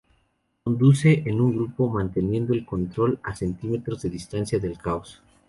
[0.63, 5.21] Conduce en grupo manteniendo el control a centímetros de distancia del caos.